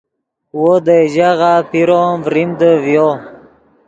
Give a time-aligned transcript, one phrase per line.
[0.59, 3.07] وو دئے ژاغہ پیرو ام ڤریمدے ڤیو